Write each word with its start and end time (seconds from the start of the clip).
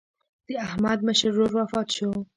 د 0.47 0.49
احمد 0.65 0.99
مشر 1.07 1.31
ورور 1.33 1.51
وفات 1.57 1.87
شو. 1.95 2.11